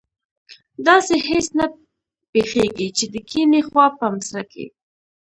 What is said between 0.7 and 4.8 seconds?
داسې هېڅ نه پیښیږي چې د کیڼي خوا په مصره کې.